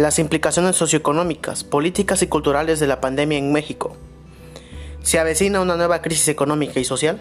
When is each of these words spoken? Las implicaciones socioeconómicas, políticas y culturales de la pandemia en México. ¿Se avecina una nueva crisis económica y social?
Las 0.00 0.18
implicaciones 0.18 0.76
socioeconómicas, 0.76 1.62
políticas 1.62 2.22
y 2.22 2.26
culturales 2.26 2.80
de 2.80 2.86
la 2.86 3.02
pandemia 3.02 3.36
en 3.36 3.52
México. 3.52 3.98
¿Se 5.02 5.18
avecina 5.18 5.60
una 5.60 5.76
nueva 5.76 6.00
crisis 6.00 6.28
económica 6.28 6.80
y 6.80 6.84
social? 6.84 7.20